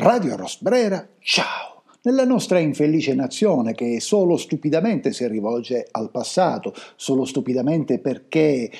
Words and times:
Radio 0.00 0.36
Rosbrera, 0.36 1.08
ciao! 1.18 1.82
Nella 2.02 2.24
nostra 2.24 2.60
infelice 2.60 3.14
nazione 3.14 3.74
che 3.74 3.98
solo 3.98 4.36
stupidamente 4.36 5.12
si 5.12 5.26
rivolge 5.26 5.88
al 5.90 6.12
passato, 6.12 6.72
solo 6.94 7.24
stupidamente 7.24 7.98
perché 7.98 8.70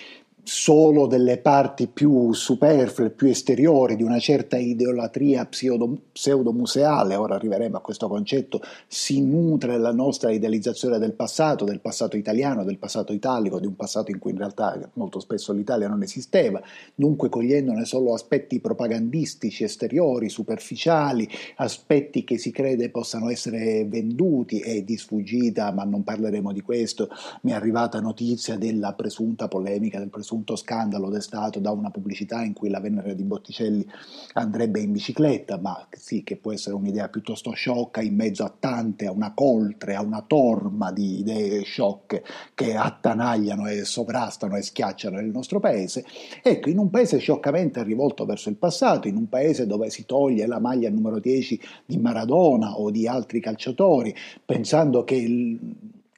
solo 0.48 1.06
delle 1.06 1.36
parti 1.36 1.88
più 1.88 2.32
superflue, 2.32 3.10
più 3.10 3.26
esteriori 3.26 3.96
di 3.96 4.02
una 4.02 4.18
certa 4.18 4.56
idolatria 4.56 5.44
pseudo-museale, 5.44 7.16
ora 7.16 7.34
arriveremo 7.34 7.76
a 7.76 7.82
questo 7.82 8.08
concetto, 8.08 8.62
si 8.86 9.22
nutre 9.22 9.76
la 9.76 9.92
nostra 9.92 10.30
idealizzazione 10.30 10.96
del 10.96 11.12
passato, 11.12 11.66
del 11.66 11.80
passato 11.80 12.16
italiano, 12.16 12.64
del 12.64 12.78
passato 12.78 13.12
italico, 13.12 13.60
di 13.60 13.66
un 13.66 13.76
passato 13.76 14.10
in 14.10 14.18
cui 14.18 14.30
in 14.30 14.38
realtà 14.38 14.74
molto 14.94 15.20
spesso 15.20 15.52
l'Italia 15.52 15.86
non 15.86 16.02
esisteva, 16.02 16.62
dunque 16.94 17.28
cogliendone 17.28 17.84
solo 17.84 18.14
aspetti 18.14 18.58
propagandistici, 18.58 19.64
esteriori, 19.64 20.30
superficiali, 20.30 21.28
aspetti 21.56 22.24
che 22.24 22.38
si 22.38 22.50
crede 22.52 22.88
possano 22.88 23.28
essere 23.28 23.84
venduti 23.84 24.60
e 24.60 24.82
di 24.82 24.96
sfuggita, 24.96 25.70
ma 25.72 25.84
non 25.84 26.04
parleremo 26.04 26.52
di 26.52 26.62
questo, 26.62 27.10
mi 27.42 27.50
è 27.50 27.54
arrivata 27.54 28.00
notizia 28.00 28.56
della 28.56 28.94
presunta 28.94 29.46
polemica, 29.46 29.98
del 29.98 30.08
presunto 30.08 30.36
presunto 30.38 30.56
scandalo 30.56 31.08
destato 31.10 31.58
da 31.58 31.70
una 31.70 31.90
pubblicità 31.90 32.42
in 32.42 32.52
cui 32.52 32.68
la 32.68 32.80
Venere 32.80 33.14
di 33.14 33.24
Botticelli 33.24 33.86
andrebbe 34.34 34.80
in 34.80 34.92
bicicletta, 34.92 35.58
ma 35.58 35.86
sì, 35.90 36.22
che 36.22 36.36
può 36.36 36.52
essere 36.52 36.74
un'idea 36.74 37.08
piuttosto 37.08 37.52
sciocca 37.52 38.00
in 38.00 38.14
mezzo 38.14 38.44
a 38.44 38.54
tante, 38.56 39.06
a 39.06 39.12
una 39.12 39.32
coltre, 39.34 39.94
a 39.94 40.02
una 40.02 40.22
torma 40.26 40.92
di 40.92 41.20
idee 41.20 41.62
sciocche 41.62 42.24
che 42.54 42.74
attanagliano 42.74 43.66
e 43.66 43.84
sovrastano 43.84 44.56
e 44.56 44.62
schiacciano 44.62 45.18
il 45.20 45.30
nostro 45.30 45.60
paese. 45.60 46.04
Ecco, 46.42 46.68
in 46.68 46.78
un 46.78 46.90
paese 46.90 47.18
scioccamente 47.18 47.82
rivolto 47.82 48.24
verso 48.24 48.48
il 48.48 48.56
passato, 48.56 49.08
in 49.08 49.16
un 49.16 49.28
paese 49.28 49.66
dove 49.66 49.90
si 49.90 50.04
toglie 50.06 50.46
la 50.46 50.60
maglia 50.60 50.90
numero 50.90 51.18
10 51.18 51.60
di 51.86 51.98
Maradona 51.98 52.78
o 52.78 52.90
di 52.90 53.06
altri 53.06 53.40
calciatori, 53.40 54.14
pensando 54.44 55.04
che 55.04 55.14
il 55.14 55.58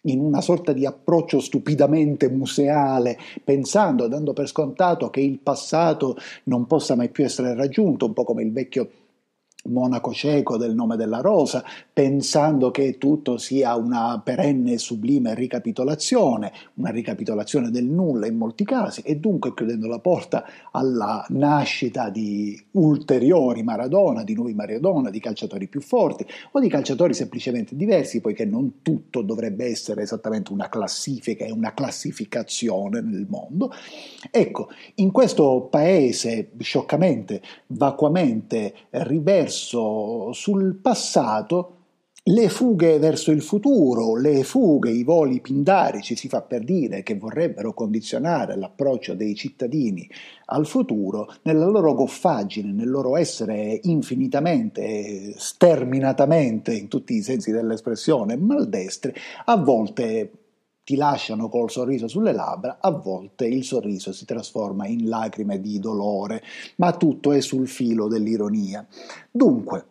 in 0.03 0.21
una 0.21 0.41
sorta 0.41 0.73
di 0.73 0.87
approccio 0.87 1.41
stupidamente 1.41 2.31
museale, 2.31 3.19
pensando, 3.45 4.09
dando 4.09 4.33
per 4.33 4.49
scontato 4.49 5.11
che 5.11 5.21
il 5.21 5.39
passato 5.39 6.17
non 6.45 6.67
possa 6.67 6.95
mai 6.95 7.11
più 7.11 7.25
essere 7.25 7.55
raggiunto, 7.55 8.07
un 8.07 8.13
po' 8.13 8.25
come 8.25 8.43
il 8.43 8.53
vecchio 8.53 8.91
monaco 9.65 10.13
cieco 10.13 10.57
del 10.57 10.75
nome 10.75 10.97
della 10.97 11.21
rosa, 11.21 11.63
pensando 11.93 12.71
che 12.71 12.97
tutto 12.99 13.37
sia 13.37 13.77
una 13.77 14.21
perenne 14.25 14.73
e 14.73 14.79
sublime 14.79 15.35
ricapitolazione, 15.35 16.53
una 16.75 16.91
ricapitolazione 16.91 17.71
del 17.71 17.85
nulla 17.85 18.27
in 18.27 18.37
molti 18.37 18.65
casi, 18.65 19.03
e 19.03 19.17
dunque 19.17 19.53
chiudendo 19.55 19.87
la 19.87 19.99
porta 19.99 20.45
alla 20.73 21.25
nascita 21.29 22.09
di 22.09 22.59
ulteriori 22.73 23.63
Maradona, 23.63 24.25
di 24.25 24.35
nuovi 24.35 24.55
Maradona, 24.55 25.11
di 25.11 25.21
calciatori 25.21 25.67
più 25.69 25.81
forti 25.81 26.25
o 26.53 26.61
di 26.61 26.69
calciatori 26.69 27.13
semplicemente 27.13 27.77
diversi, 27.77 28.21
poiché 28.21 28.45
non 28.45 28.81
tutto 28.83 29.23
dovrebbe 29.23 29.67
essere 29.67 30.03
esattamente 30.03 30.53
una 30.53 30.69
classifica 30.69 31.45
e 31.45 31.53
una 31.53 31.75
classificazione 31.75 33.01
nel 33.01 33.27
mondo. 33.29 33.73
Ecco, 34.31 34.69
in 34.97 35.11
questo 35.11 35.69
paese 35.71 36.51
scioccamente, 36.59 37.43
vacuamente 37.67 38.75
riverso, 38.91 39.49
verso 39.51 40.33
sul 40.33 40.77
passato 40.77 41.75
le 42.23 42.49
fughe 42.49 42.99
verso 42.99 43.33
il 43.33 43.43
futuro, 43.43 44.15
le 44.15 44.45
fughe, 44.45 44.91
i 44.91 45.03
voli 45.03 45.41
pindarici, 45.41 46.15
si 46.15 46.29
fa 46.29 46.43
per 46.43 46.63
dire, 46.63 47.03
che 47.03 47.17
vorrebbero 47.17 47.73
condizionare 47.73 48.57
l'approccio 48.57 49.15
dei 49.15 49.35
cittadini 49.35 50.09
al 50.47 50.67
futuro, 50.67 51.33
nella 51.43 51.65
loro 51.65 51.95
goffaggine, 51.95 52.73
nel 52.73 52.91
loro 52.91 53.17
essere 53.17 53.81
infinitamente, 53.85 55.35
sterminatamente, 55.37 56.75
in 56.75 56.89
tutti 56.89 57.15
i 57.15 57.23
sensi 57.23 57.51
dell'espressione, 57.51 58.37
maldestre, 58.37 59.15
a 59.47 59.57
volte 59.57 60.31
ti 60.85 60.97
lasciano 60.97 61.49
col 61.49 61.71
sorriso 61.71 62.09
sulle 62.09 62.33
labbra, 62.33 62.79
a 62.81 62.91
volte 62.91 63.47
il 63.47 63.65
sorriso 63.65 64.13
si 64.13 64.25
trasforma 64.25 64.87
in 64.87 65.09
lacrime 65.09 65.61
di 65.61 65.79
dolore, 65.79 66.43
ma 66.77 66.97
tutto 66.97 67.33
è 67.33 67.41
sul 67.41 67.69
filo 67.69 68.09
dell'ironia. 68.09 68.87
Dunque, 69.31 69.87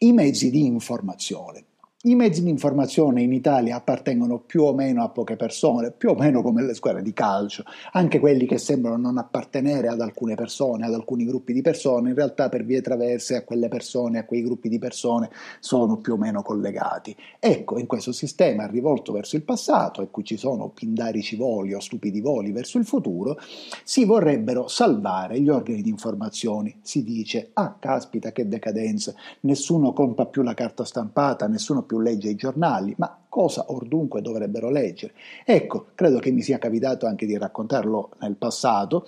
i 0.00 0.12
mezzi 0.12 0.50
di 0.50 0.64
informazione. 0.64 1.64
I 2.06 2.14
mezzi 2.14 2.44
di 2.44 2.50
informazione 2.50 3.22
in 3.22 3.32
Italia 3.32 3.74
appartengono 3.74 4.38
più 4.38 4.62
o 4.62 4.72
meno 4.72 5.02
a 5.02 5.08
poche 5.08 5.34
persone, 5.34 5.90
più 5.90 6.10
o 6.10 6.14
meno 6.14 6.40
come 6.40 6.62
le 6.62 6.72
squadre 6.72 7.02
di 7.02 7.12
calcio, 7.12 7.64
anche 7.94 8.20
quelli 8.20 8.46
che 8.46 8.58
sembrano 8.58 8.96
non 8.96 9.18
appartenere 9.18 9.88
ad 9.88 10.00
alcune 10.00 10.36
persone, 10.36 10.86
ad 10.86 10.94
alcuni 10.94 11.24
gruppi 11.24 11.52
di 11.52 11.62
persone, 11.62 12.10
in 12.10 12.14
realtà 12.14 12.48
per 12.48 12.64
vie 12.64 12.80
traverse 12.80 13.34
a 13.34 13.42
quelle 13.42 13.66
persone, 13.66 14.20
a 14.20 14.24
quei 14.24 14.44
gruppi 14.44 14.68
di 14.68 14.78
persone 14.78 15.30
sono 15.58 15.96
più 15.96 16.12
o 16.12 16.16
meno 16.16 16.42
collegati. 16.42 17.16
Ecco, 17.40 17.76
in 17.76 17.86
questo 17.88 18.12
sistema 18.12 18.68
rivolto 18.68 19.10
verso 19.10 19.34
il 19.34 19.42
passato, 19.42 20.00
e 20.00 20.08
cui 20.08 20.22
ci 20.22 20.36
sono 20.36 20.68
pindarici 20.68 21.34
voli 21.34 21.74
o 21.74 21.80
stupidi 21.80 22.20
voli 22.20 22.52
verso 22.52 22.78
il 22.78 22.84
futuro, 22.84 23.36
si 23.82 24.04
vorrebbero 24.04 24.68
salvare 24.68 25.40
gli 25.40 25.48
organi 25.48 25.82
di 25.82 25.90
informazione. 25.90 26.76
Si 26.82 27.02
dice, 27.02 27.50
ah 27.54 27.74
caspita 27.80 28.30
che 28.30 28.46
decadenza, 28.46 29.12
nessuno 29.40 29.92
compra 29.92 30.26
più 30.26 30.42
la 30.42 30.54
carta 30.54 30.84
stampata, 30.84 31.48
nessuno 31.48 31.82
più 31.82 31.94
più 31.96 32.00
legge 32.00 32.28
i 32.28 32.34
giornali, 32.36 32.94
ma 32.98 33.18
cosa 33.28 33.64
or 33.68 33.86
dunque 33.86 34.20
dovrebbero 34.20 34.70
leggere? 34.70 35.14
Ecco, 35.44 35.86
credo 35.94 36.18
che 36.18 36.30
mi 36.30 36.42
sia 36.42 36.58
capitato 36.58 37.06
anche 37.06 37.26
di 37.26 37.36
raccontarlo 37.36 38.10
nel 38.20 38.36
passato, 38.36 39.06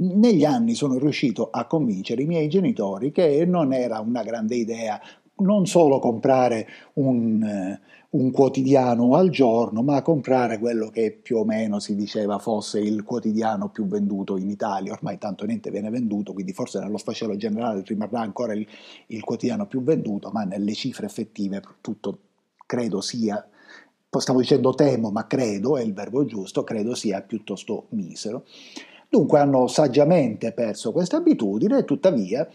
negli 0.00 0.44
anni 0.44 0.74
sono 0.74 0.96
riuscito 0.98 1.50
a 1.50 1.66
convincere 1.66 2.22
i 2.22 2.26
miei 2.26 2.48
genitori 2.48 3.10
che 3.10 3.44
non 3.44 3.72
era 3.72 3.98
una 3.98 4.22
grande 4.22 4.54
idea 4.54 5.00
non 5.38 5.66
solo 5.66 5.98
comprare 5.98 6.66
un, 6.94 7.42
eh, 7.42 7.80
un, 8.10 8.30
quotidiano 8.30 9.14
al 9.14 9.30
giorno, 9.30 9.82
ma 9.82 10.02
comprare 10.02 10.58
quello 10.58 10.88
che 10.88 11.12
più 11.12 11.38
o 11.38 11.44
meno 11.44 11.78
si 11.80 11.94
diceva 11.94 12.38
fosse 12.38 12.80
il 12.80 13.02
quotidiano 13.02 13.68
più 13.68 13.86
venduto 13.86 14.36
in 14.36 14.48
Italia. 14.48 14.92
Ormai 14.92 15.18
tanto 15.18 15.44
niente 15.44 15.70
viene 15.70 15.90
venduto, 15.90 16.32
quindi 16.32 16.52
forse 16.52 16.80
nello 16.80 16.98
sfacelo 16.98 17.36
generale 17.36 17.82
rimarrà 17.84 18.20
ancora 18.20 18.52
il, 18.52 18.66
il 19.08 19.22
quotidiano 19.22 19.66
più 19.66 19.82
venduto, 19.82 20.30
ma 20.30 20.44
nelle 20.44 20.74
cifre 20.74 21.06
effettive 21.06 21.62
tutto 21.80 22.18
credo 22.66 23.00
sia 23.00 23.46
stavo 24.10 24.40
dicendo 24.40 24.74
temo, 24.74 25.10
ma 25.10 25.26
credo, 25.26 25.76
è 25.76 25.82
il 25.82 25.92
verbo 25.92 26.24
giusto, 26.24 26.64
credo 26.64 26.94
sia 26.94 27.20
piuttosto 27.20 27.86
misero. 27.90 28.44
Dunque 29.10 29.38
hanno 29.38 29.66
saggiamente 29.68 30.52
perso 30.52 30.92
questa 30.92 31.16
abitudine 31.16 31.84
tuttavia 31.84 32.46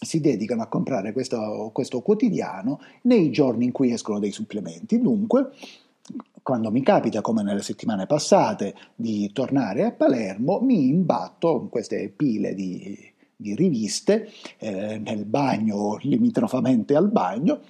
si 0.00 0.20
dedicano 0.20 0.62
a 0.62 0.66
comprare 0.66 1.12
questo, 1.12 1.70
questo 1.72 2.00
quotidiano 2.00 2.80
nei 3.02 3.30
giorni 3.30 3.66
in 3.66 3.72
cui 3.72 3.92
escono 3.92 4.18
dei 4.18 4.32
supplementi. 4.32 5.00
Dunque, 5.00 5.50
quando 6.42 6.70
mi 6.70 6.82
capita, 6.82 7.20
come 7.20 7.42
nelle 7.42 7.62
settimane 7.62 8.06
passate, 8.06 8.74
di 8.94 9.30
tornare 9.32 9.84
a 9.84 9.92
Palermo, 9.92 10.60
mi 10.60 10.88
imbatto 10.88 11.60
in 11.62 11.68
queste 11.68 12.12
pile 12.14 12.54
di, 12.54 12.96
di 13.34 13.54
riviste 13.54 14.30
eh, 14.58 14.98
nel 14.98 15.24
bagno, 15.24 15.98
limitrofamente 16.02 16.94
al 16.94 17.10
bagno, 17.10 17.60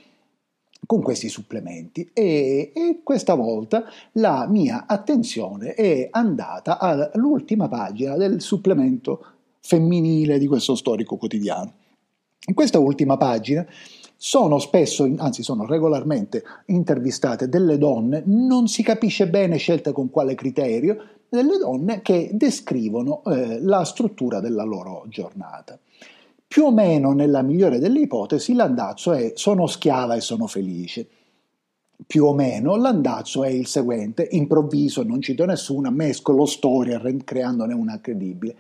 con 0.85 1.03
questi 1.03 1.29
supplementi 1.29 2.11
e, 2.13 2.71
e, 2.73 3.01
questa 3.03 3.35
volta 3.35 3.85
la 4.13 4.47
mia 4.47 4.85
attenzione 4.87 5.75
è 5.75 6.09
andata 6.13 6.79
all'ultima 6.79 7.67
pagina 7.67 8.15
del 8.17 8.41
supplemento 8.41 9.25
femminile 9.61 10.39
di 10.39 10.47
questo 10.47 10.77
storico 10.77 11.17
quotidiano. 11.17 11.73
In 12.49 12.55
questa 12.55 12.79
ultima 12.79 13.17
pagina 13.17 13.67
sono 14.17 14.59
spesso, 14.59 15.13
anzi 15.19 15.43
sono 15.43 15.67
regolarmente 15.67 16.45
intervistate 16.67 17.49
delle 17.49 17.77
donne, 17.77 18.23
non 18.25 18.69
si 18.69 18.83
capisce 18.85 19.29
bene 19.29 19.57
scelte 19.57 19.91
con 19.93 20.11
quale 20.11 20.35
criterio, 20.37 20.97
delle 21.29 21.59
donne 21.59 22.03
che 22.03 22.31
descrivono 22.33 23.25
eh, 23.25 23.61
la 23.61 23.85
struttura 23.85 24.39
della 24.39 24.63
loro 24.63 25.05
giornata. 25.09 25.77
Più 26.47 26.65
o 26.65 26.73
meno 26.73 27.13
nella 27.13 27.43
migliore 27.43 27.81
delle 27.81 28.01
ipotesi 28.01 28.55
l'andazzo 28.55 29.13
è 29.13 29.33
sono 29.35 29.67
schiava 29.67 30.15
e 30.15 30.21
sono 30.21 30.47
felice. 30.47 31.07
Più 32.07 32.25
o 32.25 32.33
meno 32.33 32.77
l'andazzo 32.77 33.43
è 33.43 33.49
il 33.49 33.67
seguente, 33.67 34.29
improvviso, 34.31 35.03
non 35.03 35.21
cito 35.21 35.45
nessuna, 35.45 35.91
mescolo 35.91 36.47
storia 36.47 37.03
creandone 37.25 37.75
una 37.75 38.01
credibile 38.01 38.57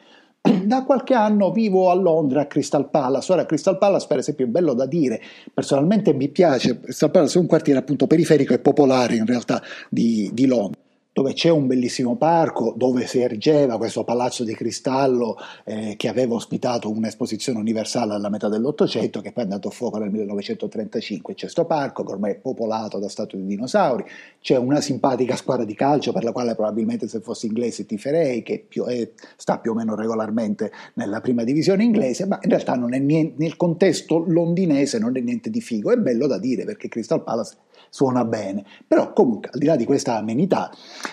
da 0.64 0.84
qualche 0.84 1.14
anno 1.14 1.50
vivo 1.50 1.90
a 1.90 1.94
Londra, 1.94 2.42
a 2.42 2.46
Crystal 2.46 2.88
Palace. 2.88 3.32
Ora, 3.32 3.46
Crystal 3.46 3.78
Palace, 3.78 4.06
per 4.06 4.18
esempio, 4.18 4.46
è 4.46 4.48
bello 4.48 4.74
da 4.74 4.86
dire, 4.86 5.20
personalmente 5.52 6.12
mi 6.12 6.28
piace. 6.28 6.80
Crystal 6.80 7.10
Palace 7.10 7.38
è 7.38 7.40
un 7.40 7.46
quartiere 7.46 7.78
appunto 7.78 8.06
periferico 8.06 8.54
e 8.54 8.58
popolare 8.58 9.16
in 9.16 9.26
realtà 9.26 9.62
di, 9.88 10.30
di 10.32 10.46
Londra. 10.46 10.80
Dove 11.16 11.32
c'è 11.32 11.48
un 11.48 11.66
bellissimo 11.66 12.16
parco, 12.16 12.74
dove 12.76 13.06
si 13.06 13.20
ergeva 13.20 13.78
questo 13.78 14.04
palazzo 14.04 14.44
di 14.44 14.52
cristallo 14.52 15.38
eh, 15.64 15.94
che 15.96 16.08
aveva 16.08 16.34
ospitato 16.34 16.90
un'esposizione 16.90 17.58
universale 17.58 18.12
alla 18.12 18.28
metà 18.28 18.50
dell'Ottocento, 18.50 19.22
che 19.22 19.32
poi 19.32 19.44
è 19.44 19.46
andato 19.46 19.68
a 19.68 19.70
fuoco 19.70 19.96
nel 19.96 20.10
1935. 20.10 21.32
C'è 21.32 21.40
questo 21.40 21.64
parco 21.64 22.04
che 22.04 22.12
ormai 22.12 22.32
è 22.32 22.36
popolato 22.36 22.98
da 22.98 23.08
statue 23.08 23.38
di 23.38 23.46
dinosauri, 23.46 24.04
c'è 24.42 24.58
una 24.58 24.82
simpatica 24.82 25.36
squadra 25.36 25.64
di 25.64 25.74
calcio 25.74 26.12
per 26.12 26.22
la 26.22 26.32
quale 26.32 26.54
probabilmente 26.54 27.08
se 27.08 27.20
fossi 27.20 27.46
inglese 27.46 27.86
tiferei, 27.86 28.42
che 28.42 28.62
più 28.68 28.84
è, 28.84 29.08
sta 29.36 29.56
più 29.58 29.70
o 29.70 29.74
meno 29.74 29.94
regolarmente 29.94 30.70
nella 30.96 31.22
prima 31.22 31.44
divisione 31.44 31.82
inglese, 31.82 32.26
ma 32.26 32.38
in 32.42 32.50
realtà 32.50 32.74
niente, 32.74 33.42
nel 33.42 33.56
contesto 33.56 34.22
londinese 34.28 34.98
non 34.98 35.16
è 35.16 35.20
niente 35.20 35.48
di 35.48 35.62
figo. 35.62 35.90
È 35.90 35.96
bello 35.96 36.26
da 36.26 36.36
dire 36.36 36.66
perché 36.66 36.88
Crystal 36.88 37.24
Palace 37.24 37.56
suona 37.88 38.24
bene. 38.24 38.64
Però 38.86 39.12
comunque, 39.12 39.50
al 39.52 39.58
di 39.58 39.66
là 39.66 39.76
di 39.76 39.84
questa 39.84 40.16
amenità, 40.16 40.70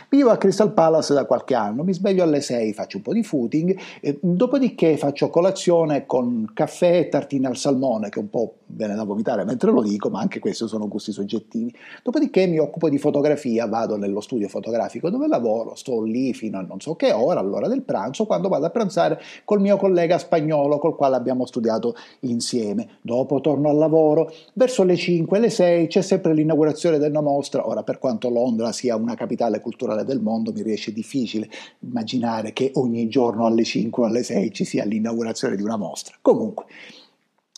vivo 0.10 0.30
a 0.30 0.38
Crystal 0.38 0.74
Palace 0.74 1.14
da 1.14 1.26
qualche 1.26 1.56
anno, 1.56 1.84
mi 1.84 1.94
sveglio 1.94 2.24
alle 2.24 2.42
6, 2.42 2.74
faccio 2.74 2.98
un 2.98 3.04
po' 3.04 3.14
di 3.14 3.24
footing, 3.24 3.78
eh, 4.02 4.18
dopodiché 4.22 4.98
faccio 4.98 5.30
colazione 5.30 6.06
con 6.06 6.52
caffè 6.54 6.98
e 7.00 7.10
tartine 7.10 7.48
al 7.48 7.58
salmone, 7.58 8.10
che 8.10 8.20
un 8.20 8.30
po' 8.30 8.56
viene 8.66 8.96
da 8.96 9.04
vomitare 9.04 9.44
mentre 9.44 9.72
lo 9.72 9.82
dico, 9.82 10.10
ma 10.10 10.20
anche 10.20 10.40
questi 10.40 10.68
sono 10.68 10.88
gusti 10.88 11.12
soggettivi. 11.12 11.74
Dopodiché 12.04 12.48
mi 12.48 12.58
occupo 12.60 12.90
di 12.90 12.98
fotografia, 12.98 13.68
vado 13.68 13.98
nello 13.98 14.22
studio 14.22 14.48
fotografico 14.48 15.10
dove 15.10 15.28
lavoro, 15.28 15.76
sto 15.76 16.02
lì 16.04 16.34
fino 16.34 16.58
a 16.58 16.62
non 16.62 16.80
so 16.80 16.96
che 16.96 17.12
ora, 17.12 17.40
all'ora 17.40 17.68
del 17.68 17.82
pranzo, 17.82 18.26
quando 18.26 18.50
vado 18.50 18.66
a 18.66 18.70
pranzare 18.70 19.20
col 19.46 19.62
mio 19.62 19.78
collega 19.78 20.18
spagnolo 20.18 20.80
col 20.80 20.96
quale 20.96 21.16
abbiamo 21.16 21.46
studiato 21.46 21.96
insieme. 22.22 22.98
Dopo 23.02 23.42
torno 23.42 23.70
al 23.70 23.78
lavoro, 23.78 24.32
verso 24.54 24.84
le 24.84 24.96
5, 24.96 25.40
le 25.40 25.50
6 25.50 25.88
c'è 25.88 26.02
sempre 26.02 26.34
l'inaugurazione 26.54 27.00
della 27.00 27.22
mostra. 27.22 27.68
Ora, 27.68 27.84
per 27.84 27.98
quanto 28.00 28.30
Londra 28.30 28.72
sia 28.72 28.96
una 28.96 29.16
capitale 29.16 29.60
culturale 29.60 30.04
del 30.04 30.22
mondo, 30.22 30.52
mi 30.54 30.62
riesce 30.62 30.94
difficile 30.94 31.50
immaginare 31.80 32.54
che 32.54 32.72
ogni 32.76 33.08
giorno 33.08 33.46
alle 33.46 33.64
5 33.64 34.04
o 34.04 34.06
alle 34.06 34.24
6 34.24 34.52
ci 34.54 34.64
sia 34.64 34.86
l'inaugurazione 34.86 35.56
di 35.56 35.64
una 35.64 35.78
mostra. 35.78 36.16
Comunque, 36.22 36.66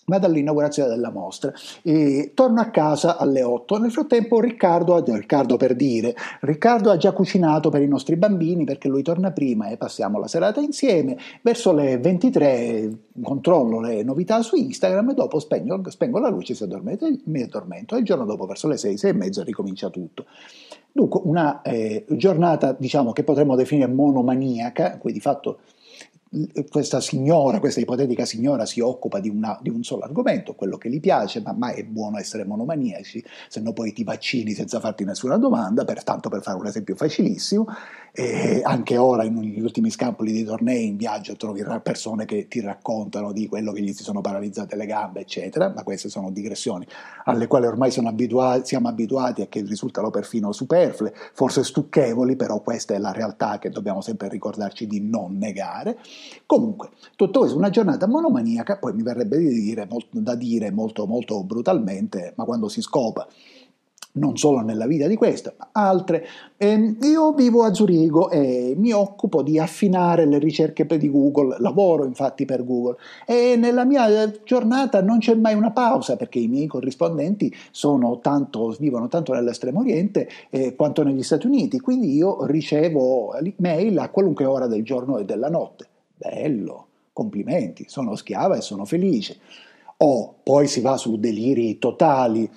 vado 0.06 0.28
all'inaugurazione 0.28 0.90
della 0.90 1.12
mostra 1.12 1.52
e 1.82 2.32
torno 2.34 2.62
a 2.62 2.70
casa 2.70 3.18
alle 3.18 3.44
8. 3.44 3.78
Nel 3.80 3.92
frattempo 3.92 4.40
Riccardo, 4.40 5.04
Riccardo 5.04 5.58
per 5.58 5.76
dire, 5.76 6.16
Riccardo 6.42 6.92
ha 6.92 6.98
già 6.98 7.12
cucinato 7.12 7.70
per 7.70 7.82
i 7.82 7.88
nostri 7.88 8.16
bambini 8.16 8.64
perché 8.64 8.88
lui 8.88 9.02
torna 9.02 9.32
prima 9.32 9.68
e 9.68 9.78
passiamo 9.78 10.20
la 10.20 10.28
serata 10.28 10.62
insieme. 10.62 11.18
Verso 11.42 11.74
le 11.74 11.98
23 11.98 12.98
controllo 13.22 13.80
le 13.80 14.04
novità 14.04 14.42
su 14.42 14.56
Instagram 14.56 15.12
e 15.12 15.14
dopo 15.14 15.40
spengo, 15.40 15.90
spengo 15.90 16.20
la 16.20 16.30
luce, 16.30 16.54
si 16.54 16.64
addormento, 16.64 17.08
mi 17.26 17.42
addormento 17.42 17.96
e 17.96 18.00
il 18.00 18.06
giorno 18.06 18.26
dopo 18.26 18.46
verso 18.46 18.68
le 18.68 18.78
6, 18.78 18.98
6 18.98 19.10
e 19.10 19.14
mezza 19.14 19.44
ricomincia 19.44 19.90
tutto. 19.90 20.26
Dunque 20.92 21.22
una 21.24 21.62
eh, 21.62 22.06
giornata 22.08 22.74
diciamo 22.78 23.12
che 23.12 23.24
potremmo 23.24 23.56
definire 23.56 23.88
monomaniaca, 23.88 24.98
cui 24.98 25.12
di 25.12 25.20
fatto 25.20 25.60
questa 26.70 27.00
signora, 27.00 27.60
questa 27.60 27.80
ipotetica 27.80 28.26
signora 28.26 28.66
si 28.66 28.80
occupa 28.80 29.20
di, 29.20 29.30
una, 29.30 29.58
di, 29.62 29.70
un 29.70 29.84
solo 29.84 30.04
argomento, 30.04 30.54
quello 30.54 30.78
che 30.78 30.90
gli 30.90 31.00
piace, 31.00 31.42
ma 31.42 31.54
mai 31.54 31.80
è 31.80 31.84
buono 31.84 32.18
essere 32.18 32.46
monomaniaci, 32.46 33.24
se 33.48 33.60
no 33.62 33.74
poi 33.74 33.94
ti 33.94 34.04
vaccini 34.04 34.54
senza 34.54 34.80
farti 34.80 35.04
nessuna 35.04 35.38
domanda, 35.38 35.86
pertanto 35.86 36.30
per 36.30 36.42
fare 36.42 36.58
un 36.58 36.66
esempio 36.66 36.96
facilissimo, 36.96 37.68
e 38.12 38.62
anche 38.64 38.96
ora 38.96 39.24
negli 39.24 39.60
ultimi 39.60 39.90
scampoli 39.90 40.32
di 40.32 40.46
tornei 40.46 40.88
in 40.88 40.96
viaggio 40.96 41.36
trovi 41.36 41.64
persone 41.84 42.24
che 42.24 42.48
ti 42.48 42.62
raccontano 42.62 43.34
di 43.34 43.48
quello 43.48 43.74
che 43.74 43.82
gli 43.82 43.92
si 43.92 44.04
sono 44.04 44.22
paralizzate 44.22 44.78
le 44.78 44.86
gambe, 44.86 45.20
eccetera, 45.20 45.72
ma 45.76 45.84
queste 45.84 46.08
sono 46.08 46.32
digressioni 46.32 46.88
alle 47.26 47.48
quali 47.48 47.66
ormai 47.66 47.92
abituati, 48.08 48.68
siamo 48.68 48.88
abituati 48.88 49.42
e 49.42 49.50
che 49.50 49.62
risultano 49.62 50.12
perfino 50.12 50.52
superflue, 50.52 51.14
forse 51.34 51.64
stucchevoli, 51.64 52.36
però 52.36 52.62
questa 52.62 52.94
è 52.94 52.98
la 52.98 53.12
realtà 53.12 53.60
che 53.60 53.70
dobbiamo 53.70 54.02
sempre 54.02 54.30
ricordarci 54.30 54.88
di 54.88 55.02
non 55.02 55.38
negare. 55.38 55.98
Comunque, 56.46 56.90
tutto 57.16 57.40
questo, 57.40 57.58
una 57.58 57.70
giornata 57.70 58.08
monomaniaca, 58.08 58.78
poi 58.78 58.94
mi 58.94 59.04
verrebbe 59.04 59.38
dire, 59.38 59.88
da 60.12 60.36
dire 60.36 60.72
molto, 60.72 61.06
molto 61.06 61.44
brutalmente, 61.44 62.34
ma 62.36 62.46
quando 62.46 62.68
si 62.68 62.82
scopa 62.82 63.28
non 64.16 64.38
solo 64.38 64.60
nella 64.60 64.86
vita 64.86 65.08
di 65.08 65.16
questa, 65.16 65.54
ma 65.58 65.70
altre. 65.72 66.26
Eh, 66.58 66.98
io 67.02 67.34
vivo 67.34 67.64
a 67.64 67.74
Zurigo 67.74 68.30
e 68.30 68.74
mi 68.78 68.92
occupo 68.92 69.42
di 69.42 69.60
affinare 69.60 70.26
le 70.26 70.40
ricerche 70.40 70.86
di 70.86 71.10
Google, 71.10 71.58
lavoro 71.60 72.06
infatti 72.06 72.46
per 72.46 72.64
Google 72.64 72.98
e 73.26 73.56
nella 73.58 73.84
mia 73.84 74.32
giornata 74.44 75.02
non 75.02 75.20
c'è 75.20 75.36
mai 75.36 75.54
una 75.54 75.72
pausa 75.72 76.16
perché 76.16 76.40
i 76.40 76.48
miei 76.48 76.68
corrispondenti 76.68 77.54
tanto, 78.22 78.76
vivono 78.80 79.08
tanto 79.08 79.34
nell'estremo 79.34 79.80
oriente 79.80 80.30
eh, 80.50 80.76
quanto 80.76 81.04
negli 81.04 81.24
Stati 81.24 81.48
Uniti, 81.48 81.80
quindi 81.80 82.14
io 82.14 82.46
ricevo 82.46 83.34
mail 83.58 83.98
a 84.00 84.10
qualunque 84.10 84.46
ora 84.46 84.68
del 84.68 84.84
giorno 84.84 85.18
e 85.18 85.26
della 85.26 85.50
notte. 85.50 85.88
Bello, 86.16 86.88
complimenti, 87.14 87.86
sono 87.88 88.16
schiava 88.16 88.58
e 88.58 88.62
sono 88.62 88.86
felice. 88.86 89.38
O 89.98 90.36
poi 90.44 90.68
si 90.68 90.82
va 90.82 90.98
su 90.98 91.18
deliri 91.18 91.78
totali 91.78 92.50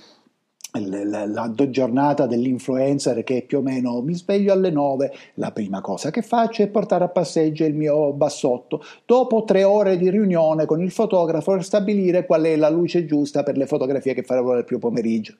la, 0.72 1.26
la, 1.26 1.54
giornata 1.70 2.26
dell'influencer 2.26 3.24
che 3.24 3.44
più 3.46 3.58
o 3.58 3.62
meno 3.62 4.02
mi 4.02 4.14
sveglio 4.14 4.52
alle 4.52 4.70
9, 4.70 5.12
la 5.34 5.50
prima 5.50 5.80
cosa 5.80 6.10
che 6.10 6.22
faccio 6.22 6.62
è 6.62 6.68
portare 6.68 7.04
a 7.04 7.08
passeggio 7.08 7.64
il 7.64 7.74
mio 7.74 8.12
bassotto, 8.12 8.82
dopo 9.06 9.44
tre 9.44 9.64
ore 9.64 9.96
di 9.96 10.10
riunione 10.10 10.66
con 10.66 10.82
il 10.82 10.90
fotografo 10.90 11.52
per 11.52 11.64
stabilire 11.64 12.26
qual 12.26 12.42
è 12.42 12.56
la 12.56 12.68
luce 12.68 13.06
giusta 13.06 13.42
per 13.42 13.56
le 13.56 13.66
fotografie 13.66 14.14
che 14.14 14.22
farò 14.22 14.52
nel 14.52 14.64
più 14.64 14.78
pomeriggio 14.78 15.34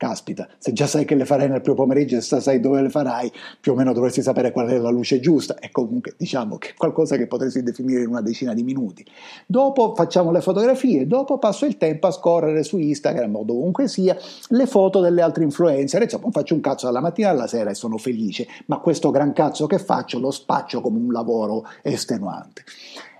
caspita, 0.00 0.48
se 0.56 0.72
già 0.72 0.86
sai 0.86 1.04
che 1.04 1.14
le 1.14 1.26
farai 1.26 1.46
nel 1.46 1.60
primo 1.60 1.76
pomeriggio 1.76 2.16
e 2.16 2.22
sai 2.22 2.58
dove 2.58 2.80
le 2.80 2.88
farai, 2.88 3.30
più 3.60 3.72
o 3.72 3.74
meno 3.74 3.92
dovresti 3.92 4.22
sapere 4.22 4.50
qual 4.50 4.66
è 4.70 4.78
la 4.78 4.88
luce 4.88 5.20
giusta 5.20 5.56
e 5.58 5.70
comunque 5.70 6.14
diciamo 6.16 6.56
che 6.56 6.70
è 6.70 6.74
qualcosa 6.74 7.18
che 7.18 7.26
potresti 7.26 7.62
definire 7.62 8.00
in 8.00 8.08
una 8.08 8.22
decina 8.22 8.54
di 8.54 8.62
minuti. 8.62 9.04
Dopo 9.44 9.94
facciamo 9.94 10.30
le 10.30 10.40
fotografie, 10.40 11.06
dopo 11.06 11.36
passo 11.36 11.66
il 11.66 11.76
tempo 11.76 12.06
a 12.06 12.12
scorrere 12.12 12.62
su 12.62 12.78
Instagram 12.78 13.36
o 13.36 13.44
dovunque 13.44 13.88
sia 13.88 14.16
le 14.48 14.66
foto 14.66 15.00
delle 15.00 15.20
altre 15.20 15.44
influencer, 15.44 16.00
insomma 16.00 16.30
faccio 16.30 16.54
un 16.54 16.62
cazzo 16.62 16.86
dalla 16.86 17.02
mattina 17.02 17.28
alla 17.28 17.46
sera 17.46 17.68
e 17.68 17.74
sono 17.74 17.98
felice, 17.98 18.48
ma 18.66 18.78
questo 18.78 19.10
gran 19.10 19.34
cazzo 19.34 19.66
che 19.66 19.78
faccio 19.78 20.18
lo 20.18 20.30
spaccio 20.30 20.80
come 20.80 20.98
un 20.98 21.12
lavoro 21.12 21.66
estenuante. 21.82 22.64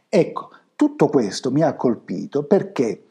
Ecco, 0.08 0.48
tutto 0.74 1.08
questo 1.08 1.50
mi 1.50 1.60
ha 1.60 1.74
colpito 1.74 2.42
perché 2.44 3.09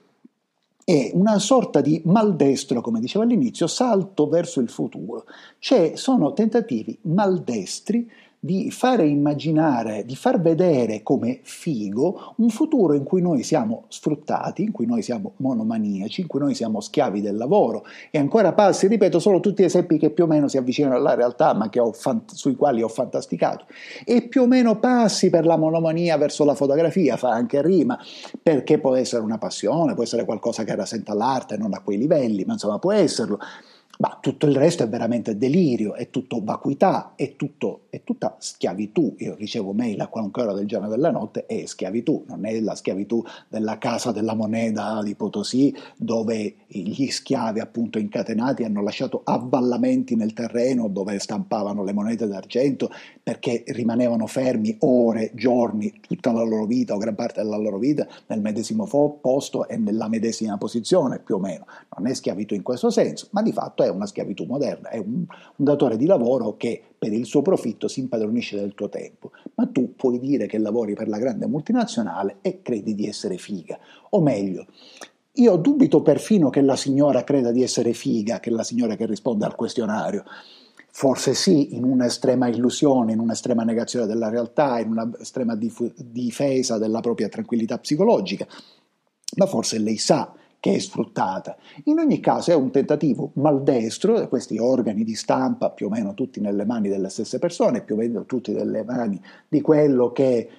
è 0.89 1.11
una 1.13 1.37
sorta 1.37 1.81
di 1.81 2.01
maldestro, 2.05 2.81
come 2.81 2.99
dicevo 2.99 3.23
all'inizio, 3.23 3.67
salto 3.67 4.27
verso 4.27 4.59
il 4.59 4.69
futuro. 4.69 5.25
Cioè 5.59 5.91
sono 5.93 6.33
tentativi 6.33 6.97
maldestri 7.03 8.09
di 8.41 8.71
fare 8.71 9.05
immaginare, 9.05 10.05
di 10.05 10.15
far 10.15 10.39
vedere 10.39 11.03
come 11.03 11.39
figo 11.43 12.35
un 12.37 12.49
futuro 12.49 12.93
in 12.93 13.03
cui 13.03 13.21
noi 13.21 13.43
siamo 13.43 13.83
sfruttati, 13.89 14.63
in 14.63 14.71
cui 14.71 14.85
noi 14.85 15.01
siamo 15.01 15.33
monomaniaci, 15.37 16.21
in 16.21 16.27
cui 16.27 16.39
noi 16.39 16.55
siamo 16.55 16.79
schiavi 16.79 17.19
del 17.19 17.35
lavoro. 17.35 17.85
E 18.09 18.17
ancora 18.17 18.53
passi, 18.53 18.87
ripeto, 18.87 19.19
solo 19.19 19.41
tutti 19.41 19.63
esempi 19.63 19.97
che 19.97 20.09
più 20.09 20.23
o 20.23 20.27
meno 20.27 20.47
si 20.47 20.55
avvicinano 20.55 20.95
alla 20.95 21.15
realtà 21.15 21.53
ma 21.53 21.69
fant- 21.91 22.33
sui 22.33 22.55
quali 22.55 22.81
ho 22.81 22.87
fantasticato. 22.87 23.65
E 24.05 24.21
più 24.21 24.43
o 24.43 24.47
meno 24.47 24.79
passi 24.79 25.29
per 25.29 25.45
la 25.45 25.57
monomania 25.57 26.15
verso 26.15 26.45
la 26.45 26.55
fotografia, 26.55 27.17
fa 27.17 27.31
anche 27.31 27.61
rima, 27.61 27.99
perché 28.41 28.79
può 28.79 28.95
essere 28.95 29.21
una 29.21 29.37
passione, 29.37 29.95
può 29.95 30.03
essere 30.03 30.23
qualcosa 30.23 30.63
che 30.63 30.75
rasenta 30.75 31.13
l'arte, 31.13 31.57
non 31.57 31.73
a 31.73 31.81
quei 31.81 31.97
livelli, 31.97 32.45
ma 32.45 32.53
insomma 32.53 32.79
può 32.79 32.93
esserlo 32.93 33.37
ma 34.01 34.17
tutto 34.21 34.45
il 34.45 34.55
resto 34.55 34.83
è 34.83 34.87
veramente 34.87 35.37
delirio, 35.37 35.93
è 35.93 36.09
tutto 36.09 36.39
vacuità, 36.41 37.13
è, 37.15 37.35
tutto, 37.35 37.81
è 37.89 38.01
tutta 38.05 38.37
schiavitù. 38.39 39.15
Io 39.17 39.35
ricevo 39.35 39.73
mail 39.73 39.99
a 39.99 40.07
qualunque 40.07 40.43
ora 40.43 40.53
del 40.53 40.67
giorno 40.67 40.87
e 40.87 40.89
della 40.89 41.11
notte, 41.11 41.45
è 41.45 41.65
schiavitù, 41.65 42.23
non 42.27 42.45
è 42.45 42.57
la 42.61 42.75
schiavitù 42.75 43.21
della 43.49 43.77
casa 43.77 44.13
della 44.13 44.35
moneta 44.35 45.01
di 45.03 45.15
Potosì, 45.15 45.75
dove 45.97 46.55
gli 46.67 47.07
schiavi 47.07 47.59
appunto 47.59 47.99
incatenati 47.99 48.63
hanno 48.63 48.81
lasciato 48.81 49.19
avvallamenti 49.25 50.15
nel 50.15 50.31
terreno 50.31 50.87
dove 50.87 51.19
stampavano 51.19 51.83
le 51.83 51.91
monete 51.91 52.25
d'argento 52.25 52.89
perché 53.21 53.63
rimanevano 53.67 54.27
fermi 54.27 54.77
ore, 54.79 55.31
giorni, 55.35 55.99
tutta 56.07 56.31
la 56.31 56.43
loro 56.43 56.65
vita 56.65 56.93
o 56.93 56.97
gran 56.97 57.15
parte 57.15 57.41
della 57.41 57.57
loro 57.57 57.77
vita 57.77 58.07
nel 58.27 58.39
medesimo 58.39 58.85
posto 58.85 59.67
e 59.67 59.75
nella 59.75 60.07
medesima 60.07 60.57
posizione 60.57 61.19
più 61.19 61.35
o 61.35 61.39
meno. 61.39 61.65
Non 61.97 62.07
è 62.07 62.13
schiavitù 62.13 62.53
in 62.53 62.63
questo 62.63 62.89
senso, 62.89 63.27
ma 63.31 63.41
di 63.41 63.51
fatto 63.51 63.83
è 63.83 63.88
è 63.89 63.93
una 63.93 64.05
schiavitù 64.05 64.45
moderna, 64.45 64.89
è 64.89 64.97
un, 64.97 65.25
un 65.25 65.65
datore 65.65 65.97
di 65.97 66.05
lavoro 66.05 66.55
che 66.57 66.81
per 66.97 67.13
il 67.13 67.25
suo 67.25 67.41
profitto 67.41 67.87
si 67.87 67.99
impadronisce 67.99 68.57
del 68.57 68.73
tuo 68.73 68.89
tempo, 68.89 69.31
ma 69.55 69.67
tu 69.67 69.95
puoi 69.95 70.19
dire 70.19 70.47
che 70.47 70.57
lavori 70.57 70.93
per 70.93 71.07
la 71.07 71.17
grande 71.17 71.47
multinazionale 71.47 72.37
e 72.41 72.61
credi 72.61 72.95
di 72.95 73.07
essere 73.07 73.37
figa, 73.37 73.77
o 74.11 74.21
meglio, 74.21 74.65
io 75.33 75.55
dubito 75.55 76.01
perfino 76.01 76.49
che 76.49 76.61
la 76.61 76.75
signora 76.75 77.23
creda 77.23 77.51
di 77.51 77.63
essere 77.63 77.93
figa, 77.93 78.39
che 78.39 78.49
la 78.49 78.63
signora 78.63 78.95
che 78.95 79.05
risponde 79.05 79.45
al 79.45 79.55
questionario. 79.55 80.23
Forse 80.91 81.33
sì, 81.33 81.75
in 81.75 81.83
un'estrema 81.83 82.47
illusione, 82.47 83.13
in 83.13 83.19
un'estrema 83.19 83.63
negazione 83.63 84.05
della 84.05 84.27
realtà, 84.27 84.79
in 84.79 84.89
un'estrema 84.89 85.55
dif- 85.55 85.93
difesa 85.95 86.77
della 86.77 86.99
propria 86.99 87.29
tranquillità 87.29 87.77
psicologica, 87.77 88.45
ma 89.37 89.45
forse 89.45 89.77
lei 89.77 89.97
sa 89.97 90.33
che 90.59 90.75
è 90.75 90.79
sfruttata. 90.79 91.57
In 91.85 91.99
ogni 91.99 92.19
caso 92.19 92.51
è 92.51 92.55
un 92.55 92.71
tentativo 92.71 93.31
maldestro, 93.35 94.27
questi 94.27 94.57
organi 94.57 95.03
di 95.03 95.15
stampa 95.15 95.71
più 95.71 95.87
o 95.87 95.89
meno 95.89 96.13
tutti 96.13 96.39
nelle 96.39 96.65
mani 96.65 96.89
delle 96.89 97.09
stesse 97.09 97.39
persone, 97.39 97.83
più 97.83 97.95
o 97.95 97.97
meno 97.97 98.25
tutti 98.25 98.51
nelle 98.51 98.83
mani 98.83 99.21
di 99.47 99.61
quello 99.61 100.11
che 100.11 100.49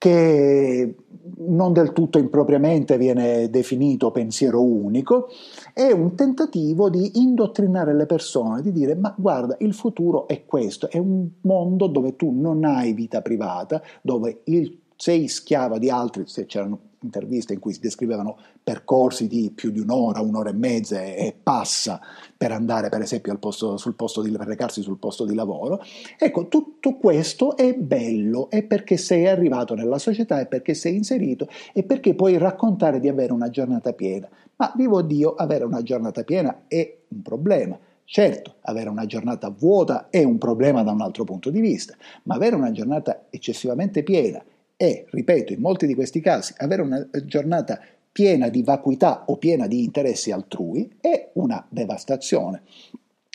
che 0.00 0.94
non 1.40 1.74
del 1.74 1.92
tutto 1.92 2.16
impropriamente 2.16 2.96
viene 2.96 3.50
definito 3.50 4.10
pensiero 4.10 4.62
unico, 4.62 5.28
è 5.74 5.90
un 5.90 6.14
tentativo 6.14 6.88
di 6.88 7.20
indottrinare 7.20 7.94
le 7.94 8.06
persone, 8.06 8.62
di 8.62 8.72
dire 8.72 8.94
ma 8.94 9.14
guarda, 9.14 9.56
il 9.58 9.74
futuro 9.74 10.26
è 10.26 10.46
questo, 10.46 10.88
è 10.88 10.96
un 10.96 11.28
mondo 11.42 11.86
dove 11.86 12.16
tu 12.16 12.30
non 12.30 12.64
hai 12.64 12.94
vita 12.94 13.20
privata, 13.20 13.82
dove 14.00 14.40
il, 14.44 14.80
sei 14.96 15.28
schiava 15.28 15.76
di 15.76 15.90
altri, 15.90 16.22
se 16.26 16.46
c'erano 16.46 16.78
interviste 17.02 17.54
in 17.54 17.60
cui 17.60 17.72
si 17.72 17.80
descrivevano 17.80 18.36
percorsi 18.62 19.26
di 19.26 19.50
più 19.54 19.70
di 19.70 19.80
un'ora, 19.80 20.20
un'ora 20.20 20.50
e 20.50 20.54
mezza 20.54 21.02
e 21.02 21.34
passa 21.40 22.00
per 22.36 22.52
andare 22.52 22.88
per 22.88 23.00
esempio 23.00 23.36
posto, 23.38 23.76
sul 23.76 23.94
posto 23.94 24.22
di, 24.22 24.30
per 24.30 24.46
recarsi 24.46 24.82
sul 24.82 24.98
posto 24.98 25.24
di 25.24 25.34
lavoro. 25.34 25.82
Ecco, 26.18 26.48
tutto 26.48 26.96
questo 26.96 27.56
è 27.56 27.74
bello, 27.74 28.50
è 28.50 28.62
perché 28.62 28.96
sei 28.96 29.26
arrivato 29.26 29.74
nella 29.74 29.98
società, 29.98 30.40
è 30.40 30.46
perché 30.46 30.74
sei 30.74 30.96
inserito 30.96 31.48
e 31.72 31.82
perché 31.82 32.14
puoi 32.14 32.36
raccontare 32.38 33.00
di 33.00 33.08
avere 33.08 33.32
una 33.32 33.50
giornata 33.50 33.92
piena. 33.92 34.28
Ma 34.56 34.72
vivo 34.76 35.00
Dio, 35.02 35.34
avere 35.34 35.64
una 35.64 35.82
giornata 35.82 36.22
piena 36.22 36.64
è 36.66 36.98
un 37.08 37.22
problema. 37.22 37.78
Certo, 38.04 38.56
avere 38.62 38.90
una 38.90 39.06
giornata 39.06 39.50
vuota 39.50 40.08
è 40.10 40.24
un 40.24 40.36
problema 40.36 40.82
da 40.82 40.90
un 40.90 41.00
altro 41.00 41.22
punto 41.22 41.48
di 41.48 41.60
vista, 41.60 41.94
ma 42.24 42.34
avere 42.34 42.56
una 42.56 42.72
giornata 42.72 43.26
eccessivamente 43.30 44.02
piena 44.02 44.42
e, 44.82 45.04
ripeto, 45.10 45.52
in 45.52 45.60
molti 45.60 45.86
di 45.86 45.94
questi 45.94 46.20
casi, 46.20 46.54
avere 46.56 46.80
una 46.80 47.06
giornata 47.26 47.78
piena 48.10 48.48
di 48.48 48.62
vacuità 48.62 49.24
o 49.26 49.36
piena 49.36 49.66
di 49.66 49.84
interessi 49.84 50.30
altrui 50.30 50.90
è 50.98 51.32
una 51.34 51.62
devastazione. 51.68 52.62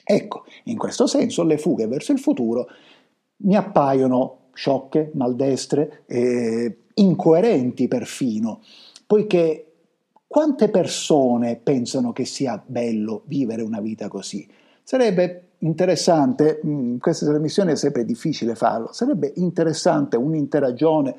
Ecco, 0.04 0.46
in 0.64 0.76
questo 0.76 1.06
senso 1.06 1.44
le 1.44 1.60
fughe 1.60 1.86
verso 1.86 2.14
il 2.14 2.18
futuro 2.18 2.68
mi 3.44 3.56
appaiono 3.56 4.48
sciocche, 4.54 5.12
maldestre, 5.14 6.06
eh, 6.08 6.78
incoerenti 6.96 7.88
perfino, 7.88 8.64
poiché 9.06 9.74
quante 10.26 10.70
persone 10.70 11.58
pensano 11.58 12.12
che 12.12 12.26
sia 12.26 12.60
bello 12.66 13.22
vivere 13.28 13.62
una 13.62 13.82
vita 13.82 14.08
così? 14.08 14.50
Sarebbe 14.82 15.45
interessante, 15.60 16.60
in 16.64 17.00
queste 17.00 17.26
trasmissioni 17.26 17.72
è 17.72 17.76
sempre 17.76 18.06
difficile 18.06 18.56
farlo, 18.56 18.92
sarebbe 18.92 19.32
interessante 19.36 20.18
un'interazione, 20.18 21.16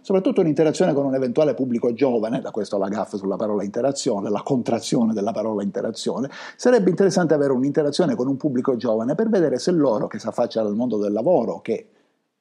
soprattutto 0.00 0.40
un'interazione 0.40 0.92
con 0.92 1.04
un 1.04 1.14
eventuale 1.14 1.54
pubblico 1.54 1.92
giovane, 1.92 2.40
da 2.40 2.50
questo 2.50 2.78
la 2.78 2.88
gaffa 2.88 3.16
sulla 3.16 3.36
parola 3.36 3.64
interazione, 3.64 4.30
la 4.30 4.42
contrazione 4.42 5.12
della 5.12 5.32
parola 5.32 5.62
interazione, 5.62 6.28
sarebbe 6.56 6.90
interessante 6.90 7.34
avere 7.34 7.52
un'interazione 7.52 8.14
con 8.14 8.28
un 8.28 8.36
pubblico 8.36 8.76
giovane 8.76 9.14
per 9.14 9.28
vedere 9.28 9.58
se 9.58 9.70
loro 9.70 10.06
che 10.06 10.18
si 10.18 10.26
affacciano 10.26 10.68
al 10.68 10.74
mondo 10.74 10.98
del 10.98 11.12
lavoro, 11.12 11.60
che 11.60 11.88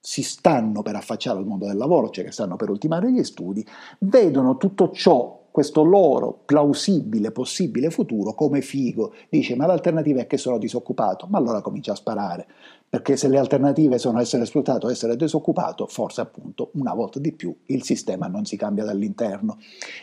si 0.02 0.24
stanno 0.24 0.82
per 0.82 0.96
affacciare 0.96 1.40
al 1.40 1.46
mondo 1.46 1.66
del 1.66 1.78
lavoro, 1.78 2.10
cioè 2.10 2.24
che 2.24 2.32
stanno 2.32 2.56
per 2.56 2.70
ultimare 2.70 3.12
gli 3.12 3.24
studi, 3.24 3.66
vedono 4.00 4.58
tutto 4.58 4.92
ciò 4.92 5.39
questo 5.60 5.84
loro 5.84 6.40
plausibile, 6.46 7.32
possibile 7.32 7.90
futuro 7.90 8.34
come 8.34 8.62
figo. 8.62 9.14
Dice, 9.28 9.58
ma 9.58 9.66
l'alternativa 9.66 10.22
è 10.22 10.26
che 10.26 10.38
sono 10.38 10.58
disoccupato, 10.58 11.28
ma 11.30 11.38
allora 11.38 11.60
comincia 11.60 11.92
a 11.92 11.96
sparare, 11.96 12.48
perché 12.88 13.18
se 13.18 13.28
le 13.28 13.38
alternative 13.38 13.98
sono 13.98 14.22
essere 14.22 14.46
sfruttato 14.46 14.88
o 14.88 14.90
essere 14.90 15.18
disoccupato, 15.18 15.86
forse 15.86 16.22
appunto 16.22 16.70
una 16.76 16.94
volta 16.94 17.20
di 17.20 17.34
più 17.34 17.54
il 17.66 17.84
sistema 17.84 18.28
non 18.28 18.46
si 18.46 18.56
cambia 18.56 18.86
dall'interno. 18.86 19.58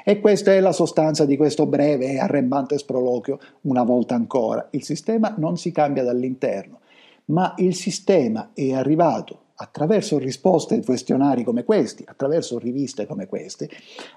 E 0.04 0.20
questa 0.20 0.52
è 0.52 0.60
la 0.60 0.72
sostanza 0.72 1.25
di 1.25 1.38
questo 1.38 1.64
breve 1.64 2.10
e 2.10 2.18
arrembante 2.18 2.76
sproloquio, 2.76 3.38
una 3.62 3.82
volta 3.82 4.14
ancora. 4.14 4.68
Il 4.72 4.84
sistema 4.84 5.34
non 5.38 5.56
si 5.56 5.72
cambia 5.72 6.04
dall'interno, 6.04 6.80
ma 7.26 7.54
il 7.56 7.75
sistema 7.75 8.50
è 8.52 8.75
arrivato 8.75 9.44
attraverso 9.56 10.18
risposte 10.18 10.75
ai 10.75 10.84
questionari 10.84 11.44
come 11.44 11.64
questi, 11.64 12.04
attraverso 12.06 12.58
riviste 12.58 13.06
come 13.06 13.26
queste, 13.26 13.68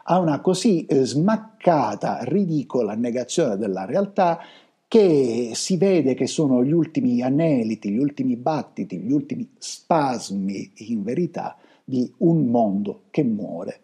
a 0.03 0.19
una 0.19 0.41
così 0.41 0.85
eh, 0.85 1.05
smaccata, 1.05 2.19
ridicola 2.23 2.95
negazione 2.95 3.57
della 3.57 3.85
realtà 3.85 4.39
che 4.87 5.51
si 5.53 5.77
vede 5.77 6.15
che 6.15 6.27
sono 6.27 6.63
gli 6.63 6.71
ultimi 6.71 7.21
aneliti, 7.21 7.91
gli 7.91 7.99
ultimi 7.99 8.35
battiti, 8.35 8.97
gli 8.97 9.11
ultimi 9.11 9.47
spasmi 9.57 10.71
in 10.87 11.03
verità 11.03 11.55
di 11.83 12.11
un 12.17 12.47
mondo 12.47 13.03
che 13.09 13.23
muore 13.23 13.79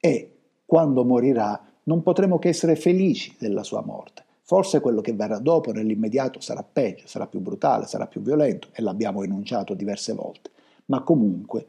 e 0.00 0.32
quando 0.66 1.04
morirà 1.04 1.62
non 1.84 2.02
potremo 2.02 2.38
che 2.38 2.48
essere 2.48 2.76
felici 2.76 3.34
della 3.38 3.62
sua 3.62 3.82
morte. 3.82 4.24
Forse 4.42 4.80
quello 4.80 5.00
che 5.00 5.12
verrà 5.12 5.38
dopo 5.38 5.72
nell'immediato 5.72 6.40
sarà 6.40 6.64
peggio, 6.64 7.06
sarà 7.06 7.26
più 7.26 7.40
brutale, 7.40 7.86
sarà 7.86 8.06
più 8.06 8.20
violento 8.20 8.68
e 8.72 8.82
l'abbiamo 8.82 9.22
enunciato 9.22 9.74
diverse 9.74 10.12
volte 10.12 10.50
ma 10.88 11.02
comunque 11.02 11.66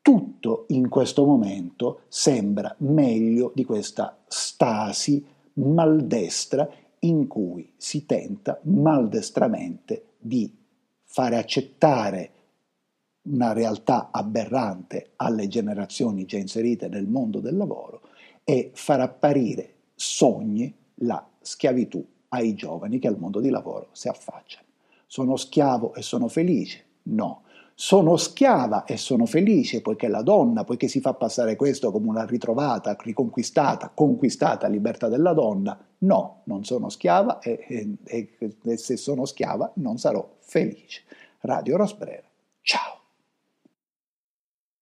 tutto 0.00 0.66
in 0.68 0.88
questo 0.88 1.24
momento 1.24 2.02
sembra 2.08 2.74
meglio 2.78 3.52
di 3.54 3.64
questa 3.64 4.18
stasi 4.26 5.24
maldestra 5.54 6.68
in 7.00 7.26
cui 7.26 7.72
si 7.76 8.06
tenta 8.06 8.58
maldestramente 8.64 10.12
di 10.18 10.52
fare 11.04 11.36
accettare 11.36 12.30
una 13.22 13.52
realtà 13.52 14.10
aberrante 14.10 15.12
alle 15.16 15.48
generazioni 15.48 16.26
già 16.26 16.36
inserite 16.36 16.88
nel 16.88 17.06
mondo 17.06 17.40
del 17.40 17.56
lavoro 17.56 18.02
e 18.44 18.72
far 18.74 19.00
apparire 19.00 19.74
sogni 19.94 20.74
la 20.96 21.26
schiavitù 21.40 22.04
ai 22.28 22.54
giovani 22.54 22.98
che 22.98 23.08
al 23.08 23.18
mondo 23.18 23.40
di 23.40 23.48
lavoro 23.48 23.88
si 23.92 24.08
affacciano. 24.08 24.66
Sono 25.06 25.36
schiavo 25.36 25.94
e 25.94 26.02
sono 26.02 26.28
felice? 26.28 26.84
No, 27.04 27.42
sono 27.74 28.16
schiava 28.16 28.84
e 28.84 28.96
sono 28.96 29.26
felice 29.26 29.82
poiché 29.82 30.08
la 30.08 30.22
donna, 30.22 30.64
poiché 30.64 30.86
si 30.88 31.00
fa 31.00 31.14
passare 31.14 31.56
questo 31.56 31.90
come 31.90 32.08
una 32.08 32.24
ritrovata, 32.24 32.96
riconquistata, 33.00 33.90
conquistata 33.92 34.68
libertà 34.68 35.08
della 35.08 35.32
donna, 35.32 35.76
no, 35.98 36.42
non 36.44 36.64
sono 36.64 36.88
schiava 36.88 37.40
e, 37.40 37.96
e, 38.04 38.28
e 38.62 38.76
se 38.76 38.96
sono 38.96 39.24
schiava 39.24 39.72
non 39.76 39.98
sarò 39.98 40.36
felice. 40.40 41.02
Radio 41.40 41.76
Rosbrera, 41.76 42.26
ciao! 42.62 43.03